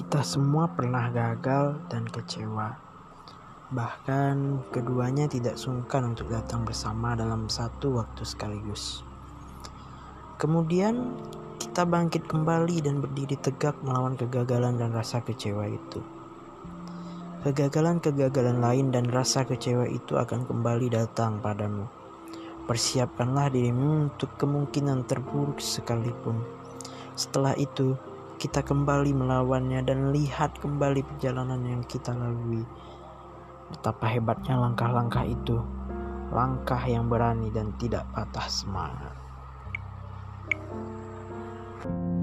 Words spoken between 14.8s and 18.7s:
dan rasa kecewa itu. Kegagalan-kegagalan